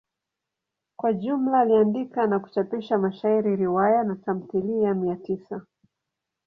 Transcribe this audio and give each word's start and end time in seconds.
Kwa 0.99 1.13
jumla 1.13 1.59
aliandika 1.59 2.27
na 2.27 2.39
kuchapisha 2.39 2.97
mashairi, 2.97 3.55
riwaya 3.55 4.03
na 4.03 4.15
tamthilia 4.15 4.93
mia 4.93 5.15
tisa. 5.15 5.61